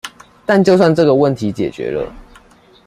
[0.47, 2.11] 但就算這個問題解決了